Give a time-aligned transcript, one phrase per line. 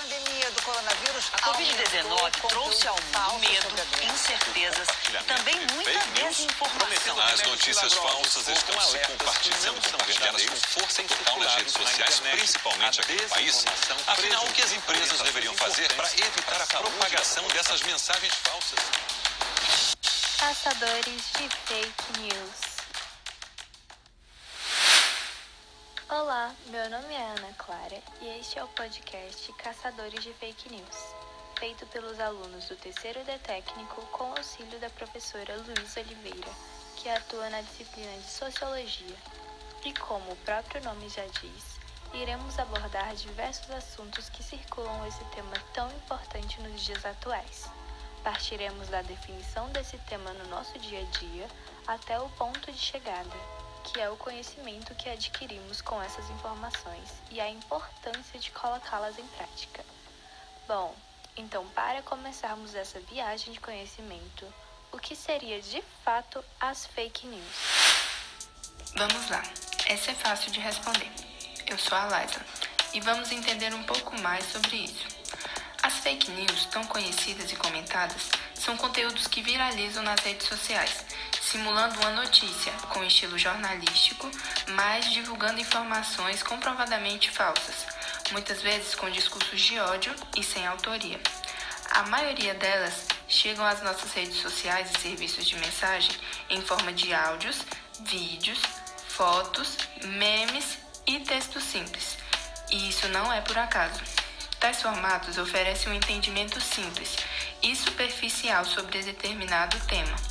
[0.00, 3.68] pandemia do coronavírus, a Covid-19 trouxe ao mundo medo,
[4.12, 7.20] incertezas e também muita desinformação.
[7.20, 13.12] As notícias falsas estão se compartilhando compartilhadas com força total nas redes sociais, principalmente aqui
[13.12, 13.64] no país.
[14.06, 18.78] Afinal, o que as empresas deveriam fazer para evitar a propagação dessas mensagens falsas?
[20.38, 22.69] Caçadores de fake news.
[26.12, 31.14] Olá, meu nome é Ana Clara e este é o podcast Caçadores de Fake News,
[31.56, 36.50] feito pelos alunos do terceiro D técnico com auxílio da professora Luísa Oliveira,
[36.96, 39.16] que atua na disciplina de Sociologia.
[39.84, 41.78] E como o próprio nome já diz,
[42.12, 47.70] iremos abordar diversos assuntos que circulam esse tema tão importante nos dias atuais.
[48.24, 51.46] Partiremos da definição desse tema no nosso dia a dia
[51.86, 57.40] até o ponto de chegada que é o conhecimento que adquirimos com essas informações e
[57.40, 59.84] a importância de colocá-las em prática.
[60.66, 60.94] Bom,
[61.36, 64.46] então para começarmos essa viagem de conhecimento,
[64.92, 67.54] o que seria de fato as fake news?
[68.96, 69.42] Vamos lá,
[69.86, 71.10] essa é fácil de responder.
[71.66, 72.40] Eu sou a Liza
[72.92, 75.06] e vamos entender um pouco mais sobre isso.
[75.82, 81.04] As fake news, tão conhecidas e comentadas, são conteúdos que viralizam nas redes sociais
[81.50, 84.30] simulando uma notícia com estilo jornalístico,
[84.68, 87.86] mas divulgando informações comprovadamente falsas,
[88.30, 91.18] muitas vezes com discursos de ódio e sem autoria.
[91.90, 96.12] A maioria delas chegam às nossas redes sociais e serviços de mensagem
[96.48, 97.62] em forma de áudios,
[98.02, 98.60] vídeos,
[99.08, 102.16] fotos, memes e textos simples.
[102.70, 104.00] E isso não é por acaso.
[104.60, 107.16] Tais formatos oferecem um entendimento simples
[107.60, 110.29] e superficial sobre determinado tema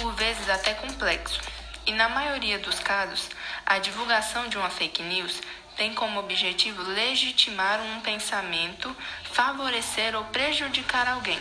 [0.00, 1.40] por vezes até complexo.
[1.86, 3.28] E na maioria dos casos,
[3.66, 5.40] a divulgação de uma fake news
[5.76, 8.94] tem como objetivo legitimar um pensamento,
[9.32, 11.40] favorecer ou prejudicar alguém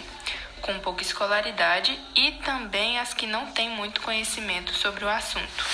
[0.61, 5.65] com pouca escolaridade e também as que não têm muito conhecimento sobre o assunto.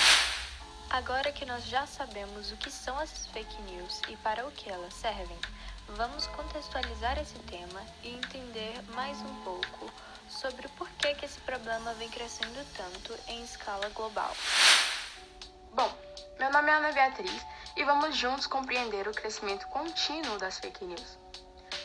[0.88, 4.70] Agora que nós já sabemos o que são essas fake news e para o que
[4.70, 5.36] elas servem,
[5.88, 9.65] vamos contextualizar esse tema e entender mais um pouco
[11.56, 14.30] problema vem crescendo tanto em escala global.
[15.72, 15.90] Bom,
[16.38, 21.18] meu nome é Ana Beatriz e vamos juntos compreender o crescimento contínuo das fake news.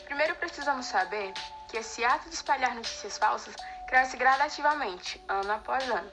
[0.04, 1.32] Primeiro precisamos saber
[1.70, 3.54] que esse ato de espalhar notícias falsas
[3.88, 6.12] cresce gradativamente, ano após ano.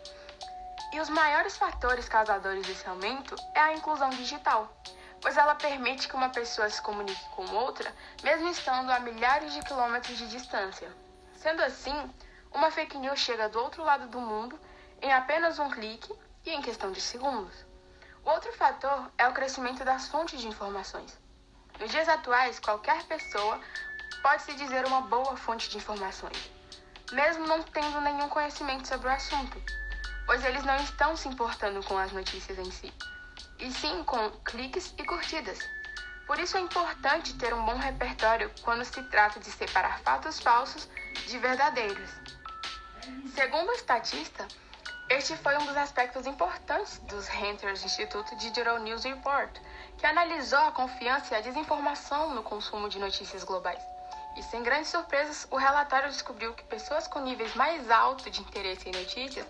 [0.93, 4.73] E os maiores fatores causadores desse aumento é a inclusão digital,
[5.21, 7.93] pois ela permite que uma pessoa se comunique com outra,
[8.23, 10.89] mesmo estando a milhares de quilômetros de distância.
[11.35, 12.09] Sendo assim,
[12.53, 14.59] uma fake news chega do outro lado do mundo
[15.01, 16.13] em apenas um clique
[16.45, 17.65] e em questão de segundos.
[18.25, 21.17] O outro fator é o crescimento das fontes de informações.
[21.79, 23.59] Nos dias atuais, qualquer pessoa
[24.21, 26.51] pode se dizer uma boa fonte de informações,
[27.11, 29.61] mesmo não tendo nenhum conhecimento sobre o assunto,
[30.25, 32.93] pois eles não estão se importando com as notícias em si,
[33.59, 35.59] e sim com cliques e curtidas.
[36.27, 40.87] Por isso é importante ter um bom repertório quando se trata de separar fatos falsos
[41.25, 42.09] de verdadeiros.
[43.35, 44.47] Segundo o estatista,
[45.09, 49.49] este foi um dos aspectos importantes dos Renters Instituto Digital News Report,
[49.97, 53.81] que analisou a confiança e a desinformação no consumo de notícias globais.
[54.35, 58.87] E sem grandes surpresas, o relatório descobriu que pessoas com níveis mais altos de interesse
[58.87, 59.47] em notícias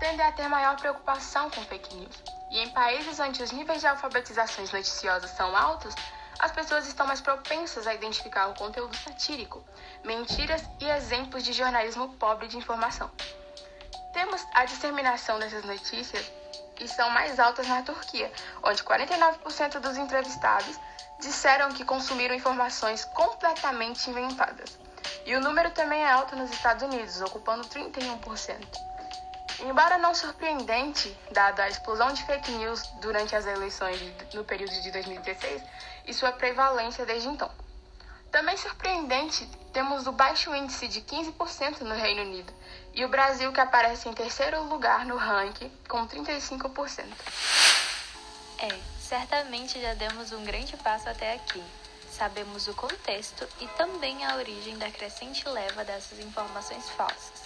[0.00, 2.22] tendem a ter maior preocupação com fake news.
[2.50, 5.94] E em países onde os níveis de alfabetizações noticiosas são altos,
[6.42, 9.64] as pessoas estão mais propensas a identificar o conteúdo satírico,
[10.02, 13.08] mentiras e exemplos de jornalismo pobre de informação.
[14.12, 16.30] Temos a disseminação dessas notícias
[16.74, 18.30] que são mais altas na Turquia,
[18.60, 20.76] onde 49% dos entrevistados
[21.20, 24.76] disseram que consumiram informações completamente inventadas.
[25.24, 28.56] E o número também é alto nos Estados Unidos, ocupando 31%.
[29.60, 34.00] Embora não surpreendente, dada a explosão de fake news durante as eleições
[34.34, 35.62] no período de 2016
[36.06, 37.50] e sua prevalência desde então.
[38.30, 42.52] Também surpreendente, temos o baixo índice de 15% no Reino Unido
[42.94, 47.04] e o Brasil que aparece em terceiro lugar no ranking com 35%.
[48.58, 48.68] É,
[49.00, 51.62] certamente já demos um grande passo até aqui.
[52.10, 57.42] Sabemos o contexto e também a origem da crescente leva dessas informações falsas.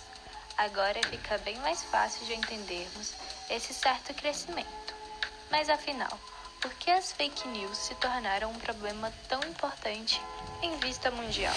[0.58, 3.14] Agora fica bem mais fácil de entendermos
[3.48, 4.94] esse certo crescimento.
[5.50, 6.18] Mas afinal,
[6.66, 10.20] por que as fake news se tornaram um problema tão importante
[10.60, 11.54] em vista mundial?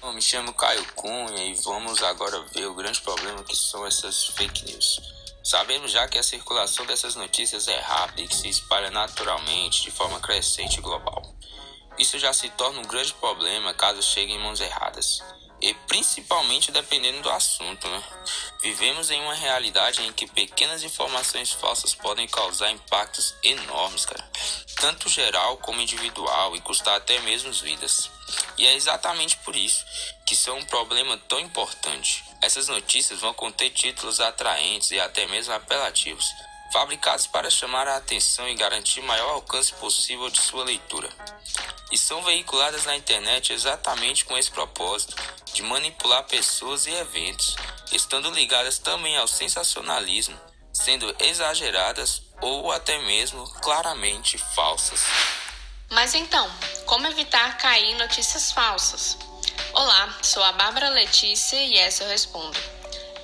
[0.00, 4.26] Eu me chamo Caio Cunha e vamos agora ver o grande problema que são essas
[4.28, 5.00] fake news.
[5.42, 9.90] Sabemos já que a circulação dessas notícias é rápida e que se espalha naturalmente de
[9.90, 11.34] forma crescente e global.
[11.98, 15.24] isso já se torna um grande problema caso chegue em mãos erradas.
[15.62, 18.02] E principalmente dependendo do assunto, né?
[18.62, 24.30] Vivemos em uma realidade em que pequenas informações falsas podem causar impactos enormes, cara.
[24.76, 28.10] Tanto geral como individual e custar até mesmo vidas.
[28.56, 29.84] E é exatamente por isso
[30.24, 32.24] que são um problema tão importante.
[32.40, 36.26] Essas notícias vão conter títulos atraentes e até mesmo apelativos,
[36.72, 41.10] fabricados para chamar a atenção e garantir maior alcance possível de sua leitura.
[41.90, 45.16] E são veiculadas na internet exatamente com esse propósito
[45.52, 47.56] de manipular pessoas e eventos,
[47.92, 50.38] estando ligadas também ao sensacionalismo,
[50.72, 55.00] sendo exageradas ou até mesmo claramente falsas.
[55.90, 56.48] Mas então,
[56.86, 59.18] como evitar cair em notícias falsas?
[59.72, 62.58] Olá, sou a Bárbara Letícia e essa eu respondo.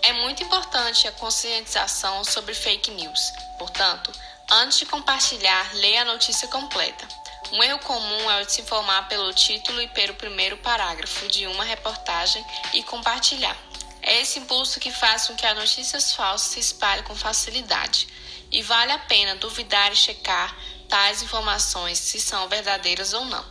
[0.02, 3.32] É muito importante a conscientização sobre fake news.
[3.58, 4.12] Portanto,
[4.50, 7.06] antes de compartilhar, leia a notícia completa.
[7.52, 11.46] Um erro comum é o de se informar pelo título e pelo primeiro parágrafo de
[11.46, 13.56] uma reportagem e compartilhar.
[14.02, 18.08] É esse impulso que faz com que as notícias falsas se espalhem com facilidade.
[18.50, 20.56] E vale a pena duvidar e checar
[20.88, 23.44] tais informações se são verdadeiras ou não.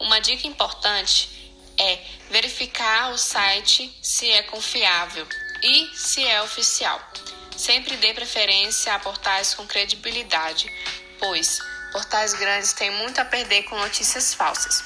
[0.00, 1.28] Uma dica importante
[1.78, 2.00] é
[2.30, 5.26] verificar o site se é confiável
[5.62, 7.00] e se é oficial.
[7.56, 10.70] Sempre dê preferência a portais com credibilidade,
[11.18, 11.60] pois
[11.96, 14.84] portais grandes têm muito a perder com notícias falsas.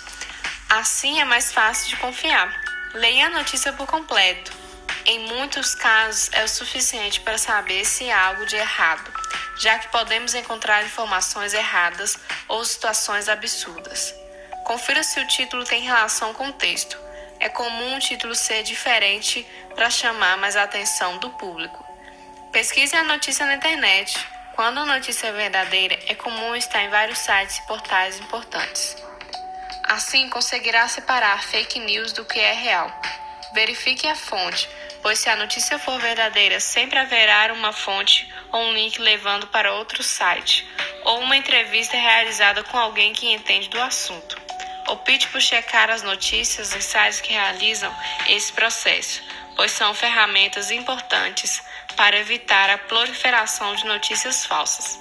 [0.68, 2.48] Assim é mais fácil de confiar.
[2.94, 4.52] Leia a notícia por completo.
[5.04, 9.12] Em muitos casos é o suficiente para saber se há algo de errado,
[9.58, 12.16] já que podemos encontrar informações erradas
[12.46, 14.14] ou situações absurdas.
[14.64, 16.96] Confira se o título tem relação com o texto.
[17.40, 21.84] É comum o título ser diferente para chamar mais a atenção do público.
[22.52, 24.16] Pesquise a notícia na internet.
[24.60, 28.94] Quando a notícia é verdadeira, é comum estar em vários sites e portais importantes.
[29.84, 32.92] Assim, conseguirá separar fake news do que é real.
[33.54, 34.68] Verifique a fonte,
[35.00, 39.72] pois se a notícia for verdadeira, sempre haverá uma fonte ou um link levando para
[39.72, 40.68] outro site,
[41.06, 44.36] ou uma entrevista realizada com alguém que entende do assunto.
[44.88, 47.90] Opte por checar as notícias em sites que realizam
[48.28, 49.22] esse processo,
[49.56, 51.62] pois são ferramentas importantes
[51.96, 54.98] para evitar a proliferação de notícias falsas.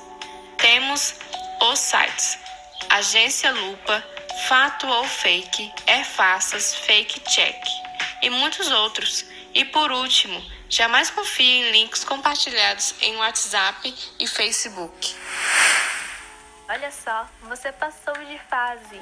[0.57, 1.15] Temos
[1.61, 2.37] os sites
[2.89, 4.03] Agência Lupa,
[4.47, 7.63] Fato ou Fake, É Faças, Fake Check
[8.21, 9.25] e muitos outros.
[9.53, 15.15] E por último, jamais confie em links compartilhados em WhatsApp e Facebook.
[16.67, 19.01] Olha só, você passou de fase.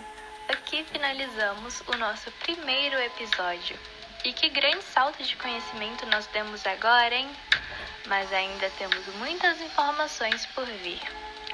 [0.50, 3.78] Aqui finalizamos o nosso primeiro episódio.
[4.24, 7.30] E que grande salto de conhecimento nós temos agora, hein?
[8.08, 11.02] Mas ainda temos muitas informações por vir.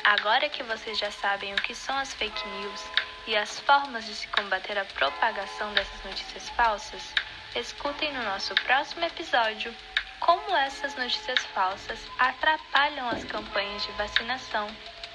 [0.03, 2.81] Agora que vocês já sabem o que são as fake news
[3.25, 7.01] e as formas de se combater a propagação dessas notícias falsas,
[7.55, 9.73] escutem no nosso próximo episódio
[10.19, 14.67] como essas notícias falsas atrapalham as campanhas de vacinação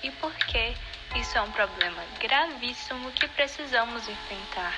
[0.03, 0.75] e por que
[1.17, 4.75] isso é um problema gravíssimo que precisamos enfrentar.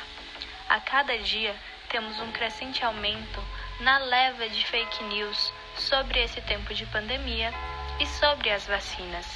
[0.69, 1.57] A cada dia
[1.90, 3.44] temos um crescente aumento
[3.81, 7.52] na leva de fake news sobre esse tempo de pandemia
[7.98, 9.26] e sobre as vacinas.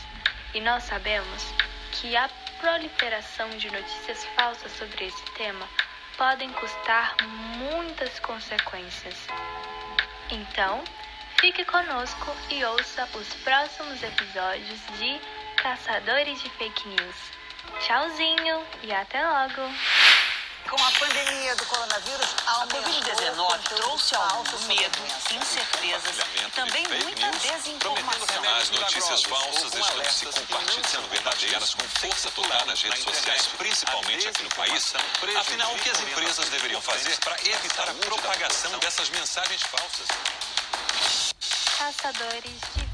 [0.54, 1.52] E nós sabemos
[1.92, 2.28] que a
[2.60, 5.68] proliferação de notícias falsas sobre esse tema
[6.16, 7.16] podem custar
[7.58, 9.26] muitas consequências.
[10.30, 10.82] Então,
[11.40, 15.20] fique conosco e ouça os próximos episódios de
[15.56, 17.16] Caçadores de Fake News.
[17.80, 19.62] Tchauzinho e até logo!
[20.68, 24.98] Com a pandemia do coronavírus, a Covid-19 trouxe ao mundo medo,
[25.30, 28.56] incertezas e também muita desinformação.
[28.56, 34.28] As notícias falsas estão se compartilhando, sendo verdadeiras com força total nas redes sociais, principalmente
[34.28, 34.94] aqui no país.
[35.38, 40.08] Afinal, o que as empresas deveriam fazer para evitar a propagação dessas mensagens falsas?
[41.78, 42.93] Caçadores de.